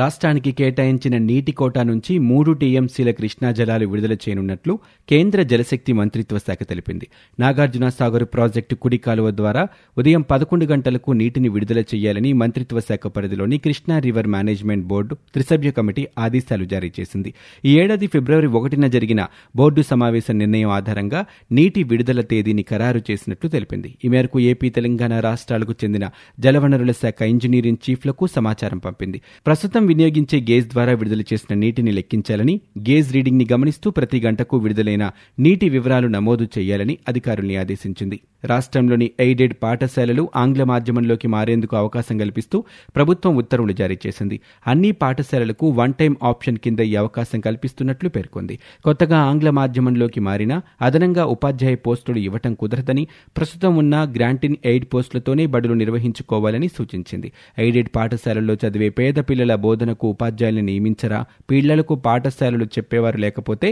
రాష్ట్రానికి 0.00 0.50
కేటాయించిన 0.52 1.16
నీటి 1.28 1.52
కోటా 1.52 1.82
నుంచి 1.82 2.12
మూడు 2.30 2.50
టీఎంసీల 2.60 3.10
కృష్ణా 3.10 3.48
జలాలు 3.52 3.86
విడుదల 3.86 4.14
చేయనున్నట్లు 4.14 4.74
కేంద్ర 5.08 5.42
జలశక్తి 5.42 5.92
మంత్రిత్వ 5.92 6.38
శాఖ 6.38 6.60
తెలిపింది. 6.62 7.06
నాగార్జున 7.40 7.86
సాగర్ 7.88 8.26
ప్రాజెక్టు 8.34 8.74
కుడి 8.74 8.98
కాలువ 9.06 9.30
ద్వారా 9.30 9.62
ఉదయం 9.98 10.22
పదకొండు 10.30 10.64
గంటలకు 10.64 11.10
నీటిని 11.20 11.48
విడుదల 11.48 11.80
చేయాలని 11.92 12.32
మంత్రిత్వ 12.32 12.80
శాఖ 12.80 13.06
పరిధిలోని 13.16 13.58
కృష్ణా 13.58 13.98
రివర్ 13.98 14.26
మేనేజ్మెంట్ 14.26 14.86
బోర్డు 14.86 15.14
త్రిసభ్య 15.14 15.70
కమిటీ 15.70 16.02
ఆదేశాలు 16.18 16.64
జారీ 16.64 16.90
చేసింది. 17.00 17.30
ఈ 17.64 17.72
ఏడాది 17.80 18.06
ఫిబ్రవరి 18.06 18.50
ఒకటిన 18.58 18.86
జరిగిన 18.86 19.20
బోర్డు 19.56 19.82
సమావేశ 19.90 20.30
నిర్ణయం 20.42 20.70
ఆధారంగా 20.78 21.20
నీటి 21.52 21.82
విడుదల 21.82 22.20
తేదీని 22.20 22.64
ఖరారు 22.70 23.02
చేసినట్లు 23.10 23.50
తెలిపింది. 23.50 23.90
ఈ 24.04 24.08
మేరకు 24.08 24.40
ఏపీ 24.50 24.70
తెలంగాణ 24.78 25.20
రాష్ట్రాలకు 25.28 25.74
చెందిన 25.84 26.06
జలవనరుల 26.40 26.92
శాఖ 27.02 27.20
ఇంజనీరింగ్ 27.34 27.82
చీఫ్లకు 27.84 28.26
సమాచారం 28.36 28.78
పంపింది. 28.78 29.20
ప్రస్తుతం 29.46 29.84
వినియోగించే 29.90 30.38
గేజ్ 30.40 30.68
ద్వారా 30.68 30.92
విడుదల 30.92 31.20
చేసిన 31.20 31.52
నీటిని 31.58 31.92
లెక్కించాలని 31.92 32.54
గేజ్ 32.78 33.12
రీడింగ్ని 33.12 33.46
గమనిస్తూ 33.52 33.90
ప్రతి 33.90 34.20
గంటకు 34.20 34.56
విడుదలైన 34.56 35.04
నీటి 35.38 35.68
వివరాలు 35.68 36.08
నమోదు 36.08 36.44
చేయాలని 36.58 36.98
అధికారుల్ని 37.08 37.56
ఆదేశించింది. 37.56 38.20
రాష్ట్రంలోని 38.44 39.10
ఎయిడెడ్ 39.20 39.54
పాఠశాలలు 39.62 40.30
ఆంగ్ల 40.36 40.64
మాధ్యమంలోకి 40.64 41.28
మారేందుకు 41.28 41.74
అవకాశం 41.76 42.18
కల్పిస్తూ 42.18 42.64
ప్రభుత్వం 42.96 43.36
ఉత్తర్వులు 43.36 43.72
జారీ 43.72 43.96
చేసింది. 44.06 44.40
అన్ని 44.66 44.92
పాఠశాలలకు 44.92 45.66
వన్ 45.80 45.94
టైం 46.00 46.16
ఆప్షన్ 46.22 46.56
కింద 46.56 46.80
ఈ 46.90 46.94
అవకాశం 46.94 47.40
కల్పిస్తున్నట్లు 47.40 48.08
పేర్కొంది. 48.08 48.58
కొత్తగా 48.84 49.18
ఆంగ్ల 49.30 49.50
మాధ్యమంలోకి 49.50 50.20
మారినా 50.20 50.62
అదనంగా 50.82 51.24
ఉపాధ్యాయ 51.24 51.74
పోస్టులు 51.86 52.18
ఇవ్వటం 52.18 52.54
కుదరదని 52.54 53.04
ప్రస్తుతం 53.36 53.76
ఉన్న 53.76 53.96
గ్రాంటిన్ 54.16 54.56
ఎయిడ్ 54.64 54.86
పోస్టులతోనే 54.94 55.46
బడులు 55.46 55.74
నిర్వహించుకోవాలని 55.82 56.68
సూచించింది. 56.68 57.32
ఎయిడెడ్ 57.58 57.90
పాఠశాలల్లో 57.96 58.54
చదివే 58.54 58.88
పేద 58.88 59.14
పిల్లల 59.30 59.54
బోధనకు 59.70 60.06
ఉపాధ్యాయులను 60.08 60.66
నియమించరా? 60.66 61.20
పిల్లలకు 61.50 61.94
పాఠశాలలు 62.06 62.66
చెప్పేవారు 62.76 63.18
లేకపోతే 63.18 63.70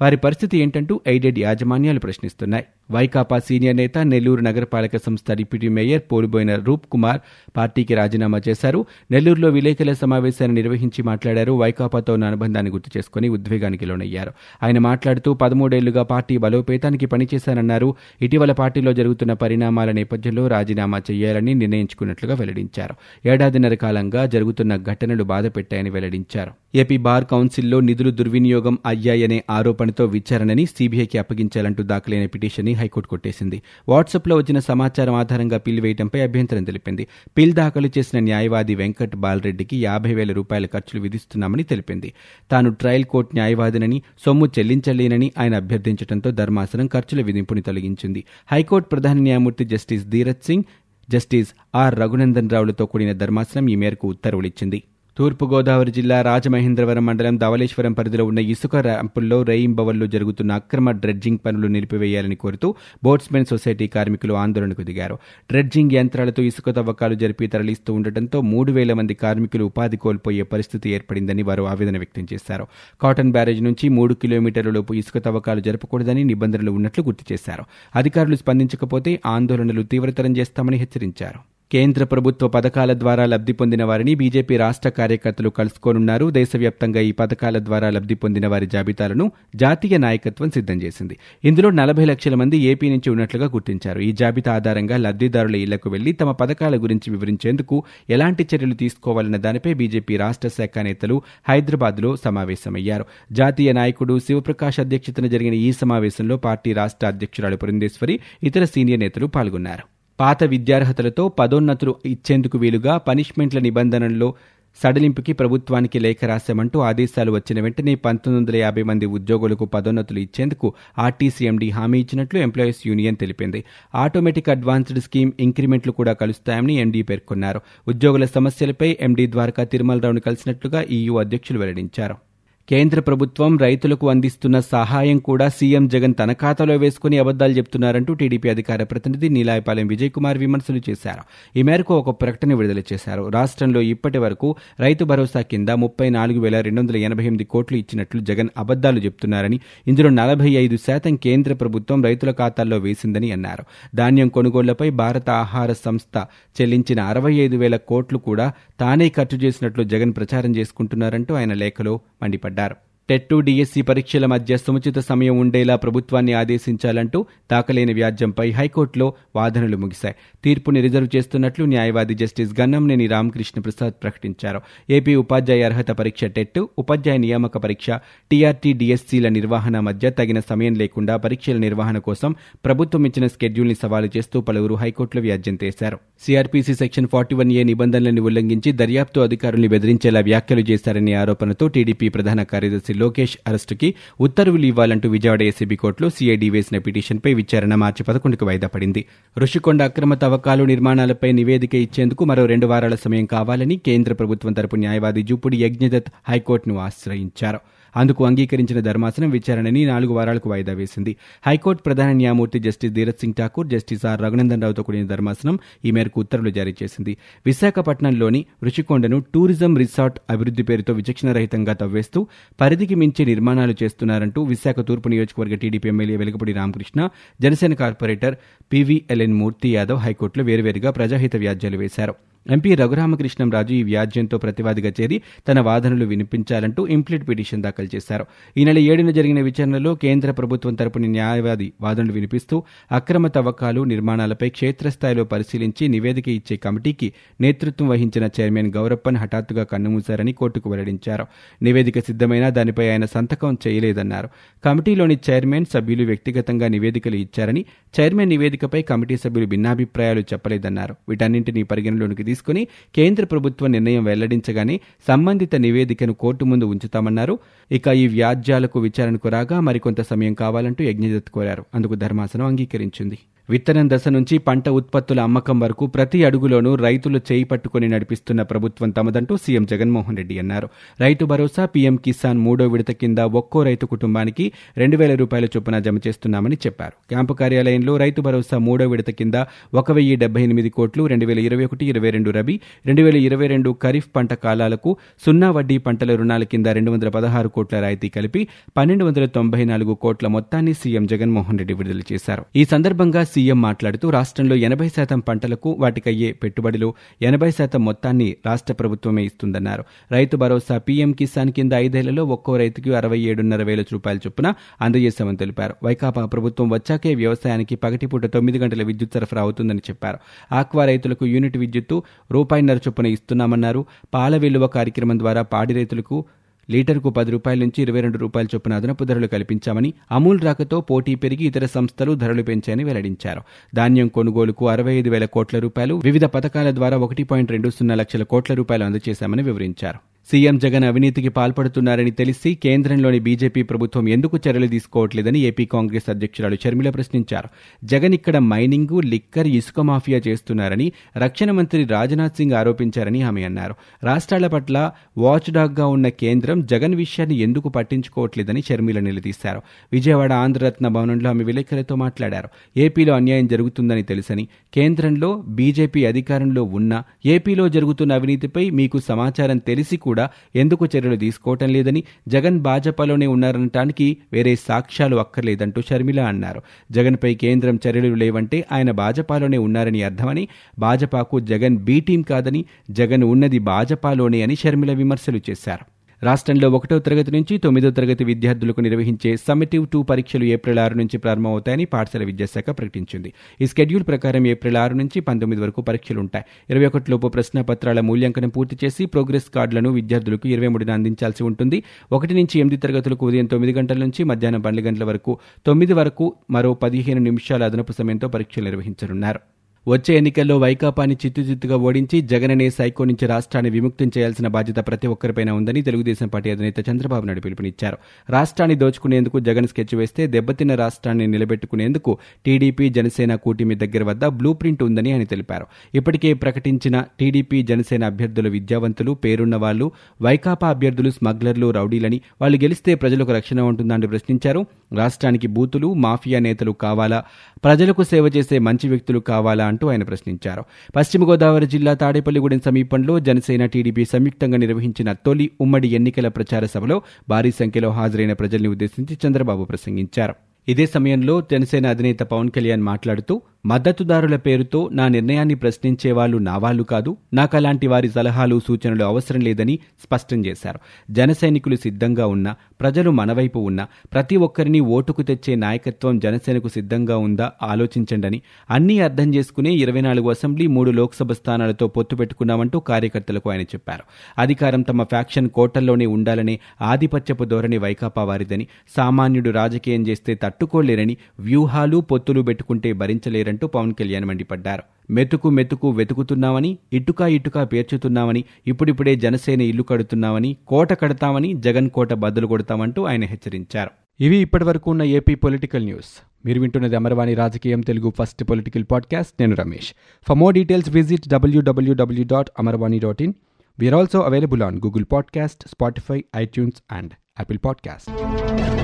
వారి 0.00 0.16
పరిస్థితి 0.16 0.58
ఏంటంటూ 0.58 1.00
ఎయిడెడ్ 1.06 1.38
యాజమాన్యాలు 1.38 1.98
ప్రశ్నిస్తున్నాయి. 1.98 2.64
వైకాపా 2.90 3.38
సీనియర్ 3.38 3.76
నేత 3.76 3.98
నెల్లూరు 3.98 4.40
నగరపాలక 4.40 4.96
సంస్థ 4.96 5.32
డిప్యూటీ 5.32 5.68
మేయర్ 5.68 6.02
పోలుబోయిన 6.12 6.54
రూప్ 6.54 6.86
కుమార్ 6.86 7.20
పార్టీకి 7.56 7.94
రాజీనామా 7.94 8.40
చేశారు. 8.48 8.86
నెల్లూరులో 9.10 9.48
విలేకరుల 9.48 9.92
సమావేశాన్ని 9.92 10.62
నిర్వహించి 10.62 11.02
మాట్లాడారు. 11.02 11.52
వైకాపాతో 11.52 12.12
ఉన్న 12.12 12.24
అనుబంధాన్ని 12.24 12.72
గుర్తు 12.72 12.98
చేసుకుని 12.98 13.28
ఉద్వేగానికి 13.28 13.86
లోనయ్యారు. 13.86 14.32
ఆయన 14.62 14.78
మాట్లాడుతూ 14.78 15.34
పదమూడేళ్ళుగా 15.34 16.02
పార్టీ 16.02 16.36
బలోపేతానికి 16.36 17.06
పనిచేశానన్నారు. 17.06 17.94
ఇటీవల 18.22 18.52
పార్టీలో 18.52 18.92
జరుగుతున్న 18.92 19.32
పరిణామాల 19.32 19.90
నేపథ్యంలో 19.90 20.46
రాజీనామా 20.46 21.02
చేయాలని 21.10 21.54
నిర్ణయించుకున్నట్లుగా 21.54 22.34
వెల్లడించారు. 22.34 22.94
ఏడాదిన్నర 23.28 23.74
కాలంగా 23.74 24.26
జరుగుతున్న 24.26 24.76
ఘటనలు 24.76 25.24
బాధపెట్టాయని 25.24 25.90
వెల్లడించారు. 25.90 26.50
ఏపీ 26.74 26.96
బార్ 26.96 27.24
కౌన్సిల్లో 27.24 27.80
నిధులు 27.80 28.10
దుర్వినియోగం 28.10 28.78
అయ్యాయనే 28.86 29.44
ఆరోపణ 29.50 29.89
పనితో 29.90 30.04
విచారణని 30.04 30.66
సీబీఐకి 30.66 31.18
అప్పగించాలంటూ 31.18 31.82
దాఖలైన 31.82 32.26
పిటిషన్ని 32.26 32.72
హైకోర్టు 32.72 33.08
కొట్టేసింది. 33.08 33.62
వాట్సాప్లో 33.88 34.36
వచ్చిన 34.36 34.58
సమాచారం 34.58 35.14
ఆధారంగా 35.14 35.58
పిల్ 35.58 35.80
వేయడంపై 35.80 36.20
అభ్యంతరం 36.20 36.64
తెలిపింది. 36.64 37.06
పిల్ 37.38 37.52
దాఖలు 37.52 37.90
చేసిన 37.98 38.18
న్యాయవాది 38.18 38.74
వెంకట్ 38.74 39.16
బాలరెడ్డికి 39.16 39.84
యాభై 39.84 40.14
వేల 40.14 40.32
రూపాయల 40.32 40.66
ఖర్చులు 40.66 41.02
విధిస్తున్నామని 41.02 41.62
తెలిపింది. 41.62 42.12
తాను 42.50 42.70
ట్రయల్ 42.70 43.04
కోర్టు 43.04 43.34
న్యాయవాదినని 43.34 44.02
సొమ్ము 44.26 44.46
చెల్లించలేనని 44.46 45.32
ఆయన 45.38 45.56
అభ్యర్థించడంతో 45.56 46.30
ధర్మాసనం 46.30 46.86
ఖర్చుల 46.86 47.22
విధింపుని 47.22 47.62
తొలగించింది. 47.62 48.24
హైకోర్టు 48.52 48.88
ప్రధాన 48.88 49.18
న్యాయమూర్తి 49.18 49.64
justice 49.64 50.04
Dheeraj 50.06 50.46
Singh 50.46 50.62
justice 51.10 51.48
R 51.74 51.98
Raghunandan 51.98 52.50
రావులతో 52.50 52.86
కూడిన 52.86 53.12
ధర్మాసనం 53.12 53.70
ఈ 53.70 53.74
మేరకు 53.74 54.08
ఉత్తర్వులిచ్చింది. 54.08 54.82
తూర్పుగోదావరి 55.18 55.90
జిల్లా 55.90 56.22
రాజమహేంద్రవరం 56.22 57.06
మండలం 57.06 57.36
ధవళేశ్వరం 57.36 57.92
పరిధిలో 57.92 58.24
ఉన్న 58.24 58.38
ఇసుక 58.38 58.76
ర్యాంపుల్లో 58.76 59.42
రేయింబవల్లో 59.42 60.06
జరుగుతున్న 60.06 60.52
అక్రమ 60.52 60.90
డ్రెడ్జింగ్ 60.90 61.38
పనులు 61.46 61.66
నిలిపివేయాలని 61.66 62.34
కోరుతూ 62.34 62.74
బోట్స్మెన్ 63.04 63.44
సొసైటీ 63.44 63.86
కార్మికులు 63.86 64.34
ఆందోళనకు 64.34 64.82
దిగారు. 64.82 65.14
డ్రెడ్జింగ్ 65.50 65.92
యంత్రాలతో 65.92 66.42
ఇసుక 66.42 66.70
తవ్వకాలు 66.70 67.14
జరిపి 67.14 67.46
తరలిస్తూ 67.46 67.94
ఉండటంతో 67.94 68.40
మూడు 68.40 68.72
వేల 68.72 68.92
మంది 68.92 69.14
కార్మికులు 69.14 69.64
ఉపాధి 69.64 69.96
కోల్పోయే 69.96 70.42
పరిస్థితి 70.42 70.90
ఏర్పడిందని 70.90 71.42
వారు 71.42 71.62
ఆవేదన 71.62 71.96
వ్యక్తం 71.98 72.26
చేశారు. 72.32 72.66
కాటన్ 73.02 73.32
బ్యారేజ్ 73.32 73.62
నుంచి 73.62 73.88
మూడు 73.88 74.14
కిలోమీటర్ల 74.14 74.70
లోపు 74.70 74.94
ఇసుక 74.94 75.18
తవ్వకాలు 75.18 75.60
జరపకూడదని 75.60 76.24
నిబంధనలు 76.24 76.70
ఉన్నట్లు 76.70 77.04
గుర్తు 77.04 77.32
చేశారు. 77.32 77.64
అధికారులు 77.96 78.36
స్పందించకపోతే 78.36 79.20
ఆందోళనలు 79.26 79.82
తీవ్రతరం 79.82 80.36
చేస్తామని 80.36 80.76
హెచ్చరించారు. 80.76 81.59
కేంద్ర 81.72 82.04
ప్రభుత్వ 82.04 82.48
పథకాల 82.48 82.92
ద్వారా 82.92 83.26
లబ్ధి 83.26 83.52
పొందిన 83.52 83.84
వారిని 83.84 84.14
బీజేపీ 84.14 84.56
రాష్ట్ర 84.56 84.88
కార్యకర్తలు 84.88 85.48
కలుసుకోనున్నారు. 85.48 86.30
దేశవ్యాప్తంగా 86.30 87.00
ఈ 87.00 87.12
పథకాల 87.12 87.58
ద్వారా 87.58 87.90
లబ్ధి 87.90 88.14
పొందిన 88.14 88.46
వారి 88.46 88.66
జాబితాలను 88.66 89.32
జాతీయ 89.56 89.98
నాయకత్వం 89.98 90.50
సిద్ధం 90.50 90.82
చేసింది. 90.82 91.18
ఇందులో 91.44 91.70
నలభై 91.70 92.04
లక్షల 92.04 92.34
మంది 92.34 92.56
ఏపీ 92.56 92.90
నుంచి 92.90 93.10
ఉన్నట్లుగా 93.10 93.46
గుర్తించారు. 93.46 94.00
ఈ 94.00 94.12
జాబితా 94.12 94.54
ఆధారంగా 94.54 94.96
లబ్ధిదారుల 94.96 95.56
ఇళ్ళకు 95.56 95.90
వెళ్ళి 95.90 96.12
తమ 96.12 96.32
పథకాల 96.32 96.76
గురించి 96.76 97.10
వివరించేందుకు 97.10 97.84
ఎలాంటి 98.10 98.48
చర్యలు 98.54 98.74
తీసుకోవాలన్న 98.74 99.36
దానిపై 99.36 99.74
బీజేపీ 99.74 100.16
రాష్ట్ర 100.16 100.48
శాఖ 100.48 100.78
నేతలు 100.78 101.22
హైదరాబాద్లో 101.48 102.16
సమావేశమయ్యారు. 102.16 103.06
జాతీయ 103.32 103.72
నాయకుడు 103.72 104.18
శివప్రకాష్ 104.18 104.80
అధ్యక్షతన 104.80 105.26
జరిగిన 105.26 105.54
ఈ 105.54 105.72
సమావేశంలో 105.72 106.36
పార్టీ 106.36 106.72
రాష్ట్ర 106.72 107.06
అధ్యక్షురాలు 107.06 107.56
పురంధేశ్వరి 107.56 108.20
ఇతర 108.42 108.64
సీనియర్ 108.64 109.00
నేతలు 109.00 109.26
పాల్గొన్నారు. 109.26 109.99
పాత 110.20 110.44
విద్యార్హతలతో 110.44 111.28
పదోన్నతులు 111.28 111.94
ఇచ్చేందుకు 112.06 112.58
వీలుగా 112.58 112.98
పనిష్మెంట్ల 112.98 113.58
నిబంధనల్లో 113.58 114.34
సడలింపుకి 114.80 115.32
ప్రభుత్వానికి 115.32 115.98
లేఖ 115.98 116.24
రాశామంటూ 116.24 116.80
ఆదేశాలు 116.80 117.30
వచ్చిన 117.32 117.60
వెంటనే 117.60 117.94
పంతొమ్మిది 117.94 118.40
వందల 118.40 118.56
యాభై 118.56 118.82
మంది 118.82 119.06
ఉద్యోగులకు 119.06 119.64
పదోన్నతులు 119.64 120.18
ఇచ్చేందుకు 120.18 120.74
ఆర్టీసీఎండీ 120.98 121.70
హామీ 121.70 122.00
ఇచ్చినట్లు 122.00 122.40
ఎంప్లాయీస్ 122.40 122.86
యూనియన్ 122.86 123.16
తెలిపింది. 123.16 123.64
ఆటోమేటిక్ 123.94 124.48
అడ్వాన్స్డ్ 124.48 125.00
స్కీమ్ 125.00 125.32
ఇంక్రిమెంట్లు 125.40 125.92
కూడా 125.92 126.12
కలుస్తాయని 126.12 126.76
ఎండీ 126.76 127.02
పేర్కొన్నారు. 127.02 127.60
ఉద్యోగుల 127.88 128.24
సమస్యలపై 128.24 128.96
ఎండీ 129.00 129.26
ద్వారకా 129.26 129.64
తిరుమలరావును 129.64 130.20
కలిసినట్లుగా 130.20 130.82
ఈయూ 130.82 131.16
అధ్యక్షులు 131.18 131.58
వెల్లడించారు. 131.58 132.29
కేంద్ర 132.70 133.00
ప్రభుత్వం 133.00 133.58
రైతులకు 133.58 134.06
అందిస్తున్న 134.08 134.60
సహాయం 134.60 135.18
కూడా 135.18 135.48
సీఎం 135.48 135.88
జగన్ 135.88 136.14
తన 136.14 136.32
ఖాతాలో 136.32 136.74
వేసుకుని 136.76 137.18
అబద్దాలు 137.18 137.52
చెప్తున్నారంటూ 137.52 138.14
టీడీపీ 138.14 138.48
అధికార 138.48 138.82
ప్రతినిధి 138.82 139.28
నీలాయపాలెం 139.28 139.86
విజయ్ 139.86 140.10
కుమార్ 140.10 140.38
విమర్శలు 140.38 140.80
చేశారు. 140.88 141.22
ఈ 141.56 141.62
మేరకు 141.62 141.94
ఒక 141.94 142.10
ప్రకటన 142.22 142.54
విడుదల 142.54 142.82
చేశారు. 142.92 143.28
రాష్ట్రంలో 143.28 143.80
ఇప్పటి 143.80 144.18
వరకు 144.18 144.56
రైతు 144.80 145.04
భరోసా 145.04 145.42
కింద 145.42 145.70
ముప్పై 145.84 146.08
నాలుగు 146.10 146.40
వేల 146.40 146.60
రెండు 146.60 146.80
వందల 146.80 146.96
ఎనభై 146.96 147.24
ఎనిమిది 147.24 147.44
కోట్లు 147.44 147.76
ఇచ్చినట్లు 147.76 148.20
జగన్ 148.20 148.50
అబద్దాలు 148.56 148.98
చెప్తున్నారని 148.98 149.60
ఇందులో 149.86 150.10
నలభై 150.10 150.50
ఐదు 150.62 150.78
శాతం 150.86 151.16
కేంద్ర 151.16 151.54
ప్రభుత్వం 151.54 152.04
రైతుల 152.04 152.30
ఖాతాల్లో 152.30 152.78
వేసిందని 152.78 153.30
అన్నారు. 153.32 153.64
ధాన్యం 153.94 154.28
కొనుగోళ్ళపై 154.28 154.90
భారత 155.02 155.30
ఆహార 155.30 155.72
సంస్థ 155.72 156.16
చెల్లించిన 156.60 157.00
అరవై 157.00 157.34
ఐదు 157.34 157.56
వేల 157.56 157.76
కోట్లు 157.90 158.18
కూడా 158.18 158.52
తానే 158.80 159.08
ఖర్చు 159.08 159.38
చేసినట్లు 159.38 159.82
జగన్ 159.84 160.12
ప్రచారం 160.12 160.56
చేసుకుంటున్నారంటూ 160.56 161.34
ఆయన 161.34 161.52
లేఖలో 161.64 162.00
మండిపడ్డారు. 162.22 162.58
that 162.60 162.89
టెట్టు 163.10 163.40
డిఎస్సి 163.40 163.82
పరీక్షల 163.82 164.26
మధ్య 164.26 164.56
సముచిత 164.56 164.98
సమయం 164.98 165.38
ఉండేలా 165.38 165.76
ప్రభుత్వాన్ని 165.76 166.32
ఆదేశించాలంటూ 166.32 167.26
దాఖలైన 167.52 167.92
వ్యాజ్యంపై 167.94 168.50
హైకోర్టులో 168.50 169.14
వాదనలు 169.36 169.76
ముగిశాయి. 169.76 170.14
తీర్పుని 170.44 170.80
రిజర్వ్ 170.80 171.16
చేస్తున్నట్లు 171.16 171.64
న్యాయవాది 171.64 172.14
జస్టిస్ 172.14 172.60
గన్నంనేని 172.60 173.06
రామకృష్ణ 173.06 173.60
ప్రసాద్ 173.60 173.92
ప్రకటించారు. 174.02 174.60
ఏపీ 174.90 175.14
ఉపాధ్యాయ 175.14 175.62
అర్హత 175.62 175.90
పరీక్ష 175.90 176.24
టెట్టు 176.24 176.68
ఉపాధ్యాయ 176.78 177.16
నియామక 177.16 177.56
పరీక్ష 177.56 177.90
టీఆర్టీ 178.30 178.72
డిఎస్సీల 178.72 179.28
నిర్వహణ 179.28 179.80
మధ్య 179.80 180.10
తగిన 180.10 180.40
సమయం 180.40 180.74
లేకుండా 180.74 181.16
పరీక్షల 181.16 181.56
నిర్వహణ 181.56 181.98
కోసం 181.98 182.34
ప్రభుత్వం 182.64 183.04
ఇచ్చిన 183.04 183.26
స్కెడ్యూల్ని 183.26 183.74
సవాలు 183.74 184.10
చేస్తూ 184.16 184.40
పలువురు 184.40 184.74
హైకోర్టులో 184.74 185.22
వ్యాజ్యం 185.22 185.58
చేశారు. 185.64 185.98
CrPC 186.20 186.74
section 186.74 187.08
forty 187.08 187.34
one 187.34 187.52
A 187.52 187.62
నిబంధనలను 187.62 188.22
ఉల్లంఘించి 188.22 188.72
దర్యాప్తు 188.72 189.20
అధికారుల్ని 189.20 189.68
బెదిరించేలా 189.68 190.20
వ్యాఖ్యలు 190.20 190.60
చేశారనే 190.60 191.12
ఆరోపణతో 191.12 191.68
టీడీపీ 191.68 192.08
ప్రధాన 192.08 192.42
కార్యదర్శి 192.42 192.99
లోకేష్ 193.00 193.36
అరెస్టుకి 193.46 193.88
ఉత్తర్వులు 194.20 194.66
ఇవ్వాలంటూ 194.66 195.08
విజయవాడ 195.08 195.42
ఏసీబీ 195.42 195.76
కోర్టులో 195.76 196.08
సీఐడీ 196.10 196.50
వేసిన 196.50 196.78
పిటిషన్పై 196.86 197.32
విచారణ 197.34 197.74
మార్చి 197.74 198.04
పదకొండుకు 198.04 198.46
వాయిదా 198.46 198.70
పడింది. 198.74 199.02
రుషికొండ 199.36 199.82
అక్రమ 199.82 200.14
తవ్వకాలు 200.24 200.64
నిర్మాణాలపై 200.64 201.32
నివేదిక 201.32 201.74
ఇచ్చేందుకు 201.84 202.24
మరో 202.24 202.44
రెండు 202.46 202.66
వారాల 202.66 202.96
సమయం 203.04 203.26
కావాలని 203.26 203.78
కేంద్ర 203.86 204.12
ప్రభుత్వం 204.12 204.52
తరపు 204.52 204.76
న్యాయవాది 204.76 205.22
జూపుడి 205.22 205.58
యజ్ఞదత్ 205.64 206.10
హైకోర్టును 206.28 206.76
ఆశ్రయించారు. 206.78 207.60
అందుకు 207.96 208.26
అంగీకరించిన 208.26 208.80
ధర్మాసనం 208.80 209.30
విచారణని 209.30 209.86
నాలుగు 209.86 210.12
వారాలకు 210.14 210.48
వాయిదా 210.48 210.72
వేసింది. 210.72 211.16
హైకోర్టు 211.46 211.82
ప్రధాన 211.82 212.12
న్యాయమూర్తి 212.12 212.58
justice 212.58 212.92
Dheeraj 212.92 213.20
Singh 213.20 213.34
Thakur 213.38 213.66
justice 213.66 214.06
R 214.06 214.22
Raghunandan 214.22 214.62
రావుతో 214.62 214.82
కూడిన 214.82 215.06
ధర్మాసనం 215.06 215.58
ఈ 215.84 215.90
మేరకు 215.90 216.20
ఉత్తర్వులు 216.20 216.50
జారీ 216.50 216.74
చేసింది. 216.82 217.16
విశాఖపట్నంలోని 217.46 218.44
రుషికొండను 218.62 219.24
టూరిజం 219.34 219.76
రిసార్ట్ 219.76 220.18
అభివృద్ది 220.30 220.62
పేరుతో 220.62 220.92
విచక్షణరహితంగా 220.92 221.72
తవ్వేస్తూ 221.72 222.26
పరిధికి 222.60 222.94
మించి 222.94 223.24
నిర్మాణాలు 223.24 223.74
చేస్తున్నారంటూ 223.82 224.42
విశాఖ 224.42 224.80
తూర్పు 224.80 225.08
నియోజకవర్గ 225.08 225.54
TDP 225.54 225.88
MLA 225.88 226.16
Velagapudi 226.16 226.52
Ramakrishna 226.52 227.08
Janasena 227.40 227.74
corporator 227.74 228.36
PVLN 228.72 229.32
Murthy 229.32 229.74
Yadav 229.74 229.98
హైకోర్టులో 229.98 230.44
వేరువేరుగా 230.44 230.90
ప్రజాహిత 230.90 231.36
వ్యాజ్యాలు 231.36 231.76
వేశారు. 231.76 232.14
ఎంపీ 232.50 232.74
రఘురామకృష్ణంరాజు 232.74 233.72
ఈ 233.72 233.82
వ్యాజ్యంతో 233.82 234.38
ప్రతివాదిగా 234.38 234.92
చేరి 235.00 235.22
తన 235.48 235.60
వాదనలు 235.60 236.04
వినిపించాలంటూ 236.04 236.86
ఇంప్లీట్ 236.86 237.28
పిటిషన్ 237.28 237.62
దాఖలు 237.62 237.88
చేశారు. 237.94 238.26
ఈ 238.56 238.64
నెల 238.64 238.78
ఏడున 238.78 239.10
జరిగిన 239.10 239.40
విచారణలో 239.40 239.94
కేంద్ర 239.94 240.30
ప్రభుత్వం 240.30 240.74
తరపున 240.74 241.06
న్యాయవాది 241.06 241.72
వాదనలు 241.80 242.12
వినిపిస్తూ 242.12 242.62
అక్రమ 242.92 243.26
తవ్వకాలు 243.26 243.80
నిర్మాణాలపై 243.80 244.48
క్షేత్రస్థాయిలో 244.48 245.24
పరిశీలించి 245.24 245.88
నివేదిక 245.88 246.28
ఇచ్చే 246.28 246.56
కమిటీకి 246.56 247.12
నేతృత్వం 247.40 247.88
వహించిన 247.88 248.28
చైర్మన్ 248.40 248.72
గౌరప్పన్ 248.72 249.16
హఠాత్తుగా 249.16 249.64
కన్నుమూశారని 249.64 250.32
కోర్టుకు 250.32 250.70
వెల్లడించారు. 250.70 251.26
నివేదిక 251.62 251.98
సిద్దమైనా 251.98 252.48
దానిపై 252.48 252.88
ఆయన 252.88 253.04
సంతకం 253.04 253.58
చేయలేదన్నారు. 253.68 254.28
కమిటీలోని 254.64 255.18
చైర్మన్ 255.30 255.64
సభ్యులు 255.64 256.04
వ్యక్తిగతంగా 256.04 256.68
నివేదికలు 256.68 257.16
ఇచ్చారని 257.16 257.64
చైర్మన్ 258.00 258.28
నివేదికపై 258.28 258.82
కమిటీ 258.82 259.16
సభ్యులు 259.16 259.46
భిన్నాభిప్రాయాలు 259.46 260.20
చెప్పలేదన్నారు. 260.20 260.96
వీటన్నింటినీ 261.08 261.62
పరిగణలోనికి 261.62 262.29
తీసుకుని 262.30 262.62
కేంద్ర 262.94 263.24
ప్రభుత్వ 263.32 263.66
నిర్ణయం 263.74 264.04
వెల్లడించగానే 264.10 264.76
సంబంధిత 265.08 265.54
నివేదికను 265.66 266.14
కోర్టు 266.22 266.44
ముందు 266.50 266.66
ఉంచుతామన్నారు. 266.72 267.34
ఇక 267.78 267.88
ఈ 268.02 268.06
వ్యాజ్యాలకు 268.16 268.78
విచారణకు 268.86 269.28
రాగా 269.36 269.58
మరికొంత 269.68 270.00
సమయం 270.12 270.34
కావాలంటూ 270.44 270.82
యజ్ఞదత్ 270.90 271.30
కోరారు. 271.36 271.64
అందుకు 271.74 271.94
ధర్మాసనం 272.04 272.46
అంగీకరించింది. 272.46 273.18
విత్తనం 273.48 273.86
దశ 273.92 274.08
నుంచి 274.08 274.38
పంట 274.38 274.68
ఉత్పత్తుల 274.78 275.20
అమ్మకం 275.28 275.56
వరకు 275.60 275.84
ప్రతి 275.86 276.18
అడుగులోనూ 276.24 276.72
రైతులు 276.84 277.20
చేయి 277.28 277.44
పట్టుకుని 277.44 277.86
నడిపిస్తున్న 277.88 278.42
ప్రభుత్వం 278.50 278.90
తమదంటూ 278.90 279.34
సీఎం 279.44 279.64
జగన్మోహన్ 279.72 280.18
రెడ్డి 280.20 280.36
అన్నారు. 280.42 280.68
రైతు 281.04 281.24
భరోసా 281.24 281.64
పీఎం 281.74 281.96
కిసాన్ 282.04 282.40
మూడో 282.46 282.66
విడత 282.66 282.90
కింద 283.00 283.18
ఒక్కో 283.40 283.62
రైతు 283.68 283.86
కుటుంబానికి 283.86 284.44
రెండు 284.82 284.96
వేల 284.96 285.14
రూపాయల 285.14 285.48
చొప్పున 285.54 285.78
జమ 285.86 285.98
చేస్తున్నామని 286.06 286.58
చెప్పారు. 286.66 286.94
క్యాంపు 287.12 287.36
కార్యాలయంలో 287.40 287.94
రైతు 287.96 288.20
భరోసా 288.20 288.58
మూడో 288.68 288.86
విడత 288.92 289.10
కింద 289.20 289.34
ఒక 289.74 289.92
వెయ్యి 289.98 290.16
డెబ్బై 290.16 290.42
ఎనిమిది 290.48 290.70
కోట్లు 290.78 291.04
రెండు 291.06 291.26
వేల 291.30 291.40
ఇరవై 291.48 291.64
ఒకటి 291.64 291.86
ఇరవై 291.92 292.10
రెండు 292.10 292.30
రబీ 292.38 292.56
రెండు 292.86 293.02
వేల 293.02 293.16
ఇరవై 293.28 293.48
రెండు 293.54 293.72
ఖరీఫ్ 293.84 294.08
పంట 294.16 294.32
కాలాలకు 294.44 294.92
సున్నా 295.26 295.50
వడ్డీ 295.50 295.78
పంటల 295.88 296.16
రుణాల 296.20 296.44
కింద 296.52 296.66
రెండు 296.78 296.90
వందల 296.90 297.08
పదహారు 297.08 297.48
కోట్ల 297.48 297.80
రాయితీ 297.80 298.08
కలిపి 298.08 298.42
పన్నెండు 298.76 299.04
వందల 299.04 299.26
తొంభై 299.36 299.62
నాలుగు 299.64 299.94
కోట్ల 300.04 300.26
మొత్తాన్ని 300.36 300.74
సీఎం 300.82 301.06
జగన్మోహన్ 301.12 301.60
రెడ్డి 301.62 301.74
విడుదల 301.80 302.02
చేశారు. 302.12 302.42
ఈ 302.56 302.64
సందర్భంగా 302.74 303.24
సీఎం 303.40 303.60
మాట్లాడుతూ 303.60 304.10
రాష్ట్రంలో 304.10 304.56
ఎనభై 304.56 304.88
శాతం 304.88 305.20
పంటలకు 305.20 305.70
వాటికయ్యే 305.78 306.32
పెట్టుబడిలో 306.32 306.94
ఎనభై 307.22 307.50
శాతం 307.50 307.84
మొత్తాన్ని 307.84 308.36
రాష్ట్ర 308.46 308.72
ప్రభుత్వమే 308.72 309.22
ఇస్తుందన్నారు. 309.24 309.84
రైతు 310.12 310.36
భరోసా 310.36 310.78
పీఎం 310.78 311.12
కిసాన్ 311.12 311.52
కింద 311.52 311.72
ఐదేళ్ళలో 311.72 312.24
ఒక్కో 312.24 312.56
రైతుకు 312.56 312.90
అరవై 312.90 313.20
ఏడున్నర 313.20 313.62
వేల 313.62 313.84
రూపాయల 313.92 314.16
చొప్పున 314.16 314.54
అందజేశామని 314.80 315.36
తెలిపారు. 315.36 315.74
వైకాపా 315.82 316.24
ప్రభుత్వం 316.26 316.68
వచ్చాకే 316.70 317.14
వ్యవసాయానికి 317.14 317.74
పగటిపూట 317.76 318.26
తొమ్మిది 318.26 318.58
గంటల 318.58 318.82
విద్యుత్ 318.82 319.14
సరఫరా 319.14 319.42
అవుతుందని 319.42 319.78
చెప్పారు. 319.90 320.18
ఆక్వా 320.54 320.84
రైతులకు 320.84 321.26
యూనిట్ 321.26 321.56
విద్యుత్తు 321.56 322.02
రూపాయిన్నర 322.30 322.76
చొప్పున 322.76 323.06
ఇస్తున్నామన్నారు. 323.06 323.84
పాల 324.14 324.36
విలువ 324.36 324.66
కార్యక్రమం 324.66 325.18
ద్వారా 325.18 325.42
పాడి 325.42 325.74
రైతులకు 325.74 326.24
లీటర్కు 326.70 327.10
పది 327.10 327.30
రూపాయల 327.30 327.58
నుంచి 327.58 327.82
ఇరవై 327.82 328.00
రెండు 328.00 328.18
రూపాయల 328.18 328.46
చొప్పున 328.54 328.74
అదనపు 328.74 329.04
ధరలు 329.04 329.26
కల్పించామని 329.26 329.94
అమూల్ 330.12 330.40
రాకతో 330.40 330.80
పోటీ 330.80 331.14
పెరిగి 331.14 331.44
ఇతర 331.44 331.66
సంస్థలు 331.66 332.14
ధరలు 332.14 332.42
పెంచాయని 332.42 332.84
వెల్లడించారు. 332.84 333.40
ధాన్యం 333.74 334.08
కొనుగోలుకు 334.08 334.68
అరవై 334.68 334.94
ఐదు 334.94 335.10
వేల 335.10 335.24
కోట్ల 335.24 335.58
రూపాయలు 335.58 335.94
వివిధ 336.04 336.24
పథకాల 336.24 336.70
ద్వారా 336.70 336.96
ఒకటి 336.96 337.22
పాయింట్ 337.22 337.52
రెండు 337.52 337.70
సున్నా 337.70 337.94
లక్షల 337.94 338.22
కోట్ల 338.22 338.54
రూపాయలు 338.54 338.84
అందజేశామని 338.84 339.42
వివరించారు. 339.42 339.98
సీఎం 340.28 340.58
జగన్ 340.58 340.84
అవినీతికి 340.84 341.28
పాల్పడుతున్నారని 341.28 342.10
తెలిసి 342.10 342.54
కేంద్రంలోని 342.54 343.18
బీజేపీ 343.18 343.62
ప్రభుత్వం 343.62 344.08
ఎందుకు 344.08 344.36
చర్యలు 344.36 344.66
తీసుకోవట్లేదని 344.66 345.38
ఏపీ 345.38 345.64
కాంగ్రెస్ 345.64 346.10
అధ్యక్షురాలు 346.10 346.56
షర్మిల 346.64 346.90
ప్రశ్నించారు. 346.90 347.48
జగన్ 347.84 348.14
ఇక్కడ 348.14 348.38
మైనింగ్ 348.38 349.04
లిక్కర్ 349.04 349.46
ఇసుక 349.46 349.80
మాఫియా 349.80 350.20
చేస్తున్నారని 350.28 350.92
రక్షణ 351.16 351.50
మంత్రి 351.50 351.84
రాజ్నాథ్ 351.84 352.36
సింగ్ 352.36 352.52
ఆరోపించారని 352.52 353.22
ఆమె 353.22 353.42
అన్నారు. 353.42 353.74
రాష్ట్రాల 354.04 354.46
పట్ల 354.46 354.90
వాచ్ 355.18 355.50
డాగ్గా 355.50 355.86
ఉన్న 355.86 356.08
కేంద్రం 356.08 356.66
జగన్ 356.66 356.94
విషయాన్ని 356.94 357.38
ఎందుకు 357.38 357.68
పట్టించుకోవట్లేదని 357.68 358.62
షర్మిల 358.62 358.98
నిలదీశారు. 359.00 359.62
విజయవాడ 359.92 360.32
ఆంధ్రరత్న 360.32 360.88
భవనంలో 360.88 361.30
ఆమె 361.30 361.44
విలేకరులతో 361.44 361.96
మాట్లాడారు. 361.96 362.48
ఏపీలో 362.76 363.14
అన్యాయం 363.14 363.46
జరుగుతుందని 363.46 364.02
తెలుసని 364.02 364.48
కేంద్రంలో 364.74 365.44
బీజేపీ 365.48 366.04
అధికారంలో 366.04 366.62
ఉన్నా 366.62 367.04
ఏపీలో 367.26 367.68
జరుగుతున్న 367.68 368.12
అవినీతిపై 368.12 368.70
మీకు 368.70 368.98
సమాచారం 368.98 369.58
తెలిసి 369.58 369.96
కూడా 369.96 370.09
కూడా 370.10 370.26
ఎందుకు 370.56 370.84
చర్యలు 370.92 371.18
తీసుకోవటం 371.24 371.68
లేదని 371.76 372.02
జగన్ 372.28 372.58
భాజపాలోనే 372.60 373.26
ఉన్నారనటానికి 373.36 374.08
వేరే 374.32 374.54
సాక్ష్యాలు 374.68 375.16
అక్కర్లేదంటూ 375.16 375.82
షర్మిల 375.90 376.20
అన్నారు. 376.32 376.62
జగన్పై 376.90 377.32
కేంద్రం 377.44 377.78
చర్యలు 377.86 378.14
లేవంటే 378.14 378.60
ఆయన 378.72 378.90
భాజపాలోనే 379.02 379.60
ఉన్నారని 379.68 380.02
అర్థమని 380.02 380.44
భాజపాకు 380.78 381.38
జగన్ 381.52 381.78
బీ 381.88 381.98
టీం 382.00 382.22
కాదని 382.22 382.62
జగన్ 382.90 383.24
ఉన్నది 383.32 383.58
భాజపాలోనే 383.72 384.40
అని 384.42 384.56
షర్మిల 384.56 384.92
విమర్శలు 384.92 385.40
చేశారు. 385.48 385.84
రాష్ట్రంలో 386.22 386.68
ఒకటో 386.68 386.98
తరగతి 386.98 387.30
నుంచి 387.30 387.58
తొమ్మిదో 387.58 387.90
తరగతి 387.90 388.24
విద్యార్థులకు 388.24 388.80
నిర్వహించే 388.80 389.36
సమ్మిటివ్ 389.36 389.88
టూ 389.88 390.02
పరీక్షలు 390.02 390.44
ఏప్రిల్ 390.44 390.78
ఆరు 390.78 390.94
నుంచి 390.94 391.18
ప్రారంభమవుతాయని 391.18 391.84
పాఠశాల 391.84 392.24
విద్యాశాఖ 392.24 392.64
ప్రకటించింది. 392.70 393.32
ఈ 393.60 393.66
స్కెడ్యూల్ 393.66 394.06
ప్రకారం 394.06 394.46
ఏప్రిల్ 394.46 394.76
ఆరు 394.76 394.94
నుంచి 394.94 395.20
పంతొమ్మిది 395.20 395.62
వరకు 395.62 395.80
పరీక్షలుంటాయి. 395.80 396.44
ఇరవై 396.70 396.86
ఒకటిలోపు 396.86 397.28
ప్రశ్నపత్రాల 397.28 398.00
మూల్యాంకనం 398.00 398.48
పూర్తి 398.48 398.78
చేసి 398.84 399.06
ప్రోగ్రెస్ 399.06 399.48
కార్డులను 399.54 399.90
విద్యార్థులకు 399.90 400.48
ఇరవై 400.48 400.68
మూడున 400.68 400.90
అందించాల్సి 400.90 401.44
ఉంటుంది. 401.44 401.84
ఒకటి 402.12 402.34
నుంచి 402.34 402.60
ఎనిమిది 402.60 402.76
తరగతులకు 402.76 403.26
ఉదయం 403.26 403.46
తొమ్మిది 403.46 403.72
గంటల 403.72 403.98
నుంచి 403.98 404.24
మధ్యాహ్నం 404.24 404.60
పన్నెండు 404.60 404.88
గంటల 404.88 405.04
వరకు 405.04 405.38
తొమ్మిది 405.66 405.92
వరకు 405.92 406.36
మరో 406.50 406.74
పదిహేను 406.74 407.20
నిమిషాల 407.20 407.64
అదనపు 407.64 407.92
సమయంతో 407.92 408.28
పరీక్షలు 408.28 408.64
నిర్వహించనున్నారు. 408.64 409.59
వచ్చే 409.88 410.16
ఎన్నికల్లో 410.16 410.58
వైకాపాని 410.58 411.16
చిత్తుచిత్తుగా 411.26 411.76
ఓడించి 411.76 412.20
జగన్ 412.20 412.70
సైకో 412.70 413.04
నుంచి 413.04 413.26
రాష్ట్రాన్ని 413.26 413.70
విముక్తం 413.70 414.10
చేయాల్సిన 414.18 414.48
బాధ్యత 414.48 414.76
ప్రతి 414.76 415.06
ఒక్కరిపైన 415.06 415.50
ఉందని 415.50 415.82
తెలుగుదేశం 415.82 416.28
పార్టీ 416.28 416.50
అధినేత 416.50 416.90
చంద్రబాబు 416.90 417.26
నాయుడు 417.26 417.40
పిలుపునిచ్చారు. 417.40 417.98
రాష్ట్రాన్ని 418.30 418.76
దోచుకునేందుకు 418.76 419.40
జగన్ 419.40 419.68
స్కెచ్ 419.68 419.94
వేస్తే 419.94 420.26
దెబ్బతిన్న 420.26 420.74
రాష్ట్రాన్ని 420.74 421.26
నిలబెట్టుకునేందుకు 421.26 422.18
టీడీపీ 422.46 422.88
జనసేన 422.88 423.34
కూటమి 423.34 423.74
దగ్గర 423.74 424.02
వద్ద 424.02 424.24
బ్లూ 424.24 424.52
ప్రింట్ 424.52 424.82
ఉందని 424.82 425.12
ఆయన 425.12 425.24
తెలిపారు. 425.24 425.66
ఇప్పటికే 425.94 426.34
ప్రకటించిన 426.34 427.04
టీడీపీ 427.20 427.62
జనసేన 427.62 428.04
అభ్యర్థుల 428.04 428.48
విద్యావంతులు 428.48 429.12
పేరున్న 429.12 429.56
వాళ్ళు 429.56 429.92
వైకాపా 430.22 430.68
అభ్యర్థులు 430.68 431.10
స్మగ్లర్లు 431.10 431.70
రౌడీలని 431.70 432.20
వాళ్ళు 432.40 432.58
గెలిస్తే 432.58 432.94
ప్రజలకు 432.94 433.32
రక్షణ 433.32 433.60
ఉంటుందని 433.60 434.06
ప్రశ్నించారు. 434.06 434.66
రాష్ట్రానికి 434.96 435.46
బూతులు 435.46 435.94
మాఫియా 435.94 436.38
నేతలు 436.38 436.70
కావాలా? 436.70 437.24
ప్రజలకు 437.64 438.02
సేవ 438.02 438.28
చేసే 438.36 438.58
మంచి 438.58 438.88
వ్యక్తులు 438.88 439.18
కావాలా 439.18 439.69
అంటూ 439.70 439.88
ఆయన 439.88 440.04
ప్రశ్నించారు. 440.10 440.64
పశ్చిమ 440.96 441.30
గోదావరి 441.30 441.66
జిల్లా 441.66 441.94
తాడేపల్లిగూడెం 442.04 442.60
సమీపంలో 442.66 443.16
జనసేన 443.20 443.66
టీడీపీ 443.74 444.04
సంయుక్తంగా 444.14 444.60
నిర్వహించిన 444.66 445.12
తొలి 445.26 445.48
ఉమ్మడి 445.60 445.90
ఎన్నికల 446.00 446.28
ప్రచార 446.38 446.64
సభలో 446.76 446.98
భారీ 447.28 447.50
సంఖ్యలో 447.50 447.90
హాజరైన 447.90 448.32
ప్రజల్ని 448.32 448.68
ఉద్దేశించి 448.68 449.16
చంద్రబాబు 449.26 449.64
ప్రసంగించారు. 449.64 450.34
ఇదే 450.68 450.86
సమయంలో 450.86 451.40
జనసేన 451.40 451.86
అధినేత 451.86 452.20
పవన్ 452.20 452.50
కళ్యాణ్ 452.50 452.82
మాట్లాడుతూ 452.82 453.42
మద్దతుదారుల 453.66 454.36
పేరుతో 454.36 454.88
నా 454.92 455.08
నిర్ణయాన్ని 455.08 455.54
ప్రశ్నించే 455.54 456.12
వాళ్ళు 456.12 456.36
నావాళ్ళు 456.38 456.82
కాదు 456.82 457.16
నాకు 457.34 457.56
అలాంటి 457.56 457.86
వారి 457.86 458.08
సలహాలు 458.08 458.60
సూచనలు 458.68 459.04
అవసరం 459.04 459.40
లేదని 459.40 459.78
స్పష్టం 460.02 460.46
చేశారు. 460.46 460.80
జన 461.10 461.32
సైనికులు 461.32 461.76
సిద్ధంగా 461.76 462.26
ఉన్నా 462.26 462.56
ప్రజలు 462.80 463.10
మనవైపు 463.10 463.58
ఉన్నా 463.58 463.86
ప్రతి 464.12 464.36
ఒక్కరిని 464.36 464.80
ఓటుకు 464.80 465.22
తెచ్చే 465.22 465.54
నాయకత్వం 465.54 466.18
జనసేనకు 466.18 466.68
సిద్ధంగా 466.68 467.16
ఉందా 467.16 467.52
ఆలోచించండని 467.62 468.42
అన్నీ 468.70 469.00
అర్థం 469.00 469.34
చేసుకునే 469.34 469.70
ఇరవై 469.70 470.00
నాలుగు 470.00 470.30
అసెంబ్లీ 470.30 470.66
మూడు 470.66 470.90
లోక్సభ 470.90 471.32
స్థానాలతో 471.32 471.88
పొత్తు 471.88 472.16
పెట్టుకున్నామంటూ 472.16 472.80
కార్యకర్తలకు 472.80 473.50
ఆయన 473.50 473.62
చెప్పారు. 473.62 474.04
అధికారం 474.38 474.82
తమ 474.82 475.02
ఫ్యాక్షన్ 475.02 475.50
కోటల్లోనే 475.50 476.06
ఉండాలనే 476.06 476.60
ఆధిపత్యపు 476.80 477.44
ధోరణి 477.44 477.78
వైకాపా 477.78 478.24
వారిదని 478.24 478.66
సామాన్యుడు 478.96 479.50
రాజకీయం 479.50 480.06
చేస్తే 480.06 480.34
తట్టుకోలేరని 480.50 481.16
వ్యూహాలు 481.40 481.96
పొత్తులు 481.96 482.40
పెట్టుకుంటే 482.42 482.92
భరించలేరంటూ 482.92 483.66
పవన్ 483.66 483.92
కళ్యాణ్ 483.94 484.24
మండిపడ్డారు. 484.24 484.82
మెతుకు 485.12 485.50
మెతుకు 485.50 485.90
వెతుకుతున్నామని 485.90 486.78
ఇటుక 486.92 487.20
ఇటుక 487.20 487.58
పేర్చుతున్నామని 487.72 488.44
ఇప్పుడిప్పుడే 488.66 489.16
జనసేన 489.16 489.60
ఇల్లు 489.60 489.82
కడుతున్నామని 489.82 490.56
కోట 490.66 490.92
కడతామని 490.92 491.54
జగన్ 491.54 491.90
కోట 491.90 492.12
బద్దలు 492.12 492.46
కొడతామంటూ 492.46 493.04
ఆయన 493.04 493.24
హెచ్చరించారు. 493.24 493.90
ఇవి 494.20 494.36
ఇప్పటివరకు 494.36 494.90
ఉన్న 494.90 495.02
ఏపీ 495.02 495.34
పొలిటికల్ 495.34 495.84
న్యూస్. 495.84 496.10
మీరు 496.46 496.60
వింటున్నది 496.60 496.96
అమర్వాణి 496.96 497.34
రాజకీయం 497.34 497.80
తెలుగు 497.80 498.12
ఫస్ట్ 498.18 498.44
పొలిటికల్ 498.44 498.84
పాడ్కాస్ట్. 498.90 499.32
నేను 499.40 499.56
Ramesh. 499.56 499.94
For 500.28 500.38
more 500.38 500.54
details 500.54 500.90
visit 500.90 501.28
W W W 501.28 502.24
dot 502.24 502.50
Amarvani 502.58 502.98
dot 502.98 503.22
in 503.22 503.32
we are 503.78 503.94
also 503.94 504.20
available 504.20 504.62
on 504.62 504.76
Google 504.76 505.04
podcast 505.12 505.68
Spotify 505.68 506.24
iTunes 506.36 506.82
and 506.92 507.12
Apple 507.38 507.58
podcast 507.64 508.79